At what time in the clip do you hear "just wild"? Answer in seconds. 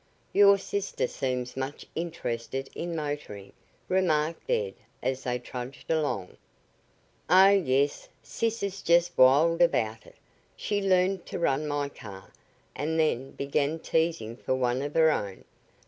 8.81-9.61